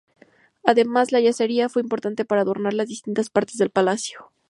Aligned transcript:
Además, 0.65 1.11
la 1.11 1.19
yesería 1.19 1.69
fue 1.69 1.83
importante 1.83 2.25
para 2.25 2.41
adornar 2.41 2.73
las 2.73 2.87
distintas 2.87 3.29
partes 3.29 3.57
del 3.59 3.69
palacio. 3.69 4.31